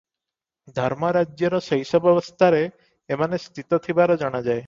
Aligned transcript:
ଧର୍ମରାଜ୍ୟର 0.77 1.59
ଶୈଶବାବସ୍ଥାରେ 1.65 2.63
ଏମାନେ 3.17 3.41
ସ୍ଥିତ 3.47 3.83
ଥିବାର 3.87 4.19
ଜଣାଯାଏ। 4.25 4.57